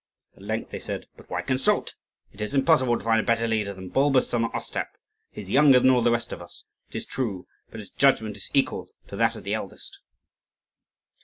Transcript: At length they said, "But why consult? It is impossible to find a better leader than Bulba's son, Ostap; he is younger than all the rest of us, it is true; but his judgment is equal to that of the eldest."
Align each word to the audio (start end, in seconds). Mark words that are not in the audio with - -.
At 0.35 0.41
length 0.41 0.71
they 0.71 0.79
said, 0.79 1.05
"But 1.15 1.29
why 1.29 1.43
consult? 1.43 1.93
It 2.33 2.41
is 2.41 2.55
impossible 2.55 2.97
to 2.97 3.03
find 3.03 3.19
a 3.21 3.23
better 3.23 3.47
leader 3.47 3.71
than 3.71 3.89
Bulba's 3.89 4.27
son, 4.27 4.45
Ostap; 4.45 4.87
he 5.29 5.41
is 5.41 5.51
younger 5.51 5.79
than 5.79 5.91
all 5.91 6.01
the 6.01 6.09
rest 6.09 6.33
of 6.33 6.41
us, 6.41 6.63
it 6.89 6.95
is 6.95 7.05
true; 7.05 7.45
but 7.69 7.79
his 7.79 7.91
judgment 7.91 8.35
is 8.35 8.49
equal 8.51 8.89
to 9.09 9.15
that 9.15 9.35
of 9.35 9.43
the 9.43 9.53
eldest." 9.53 9.99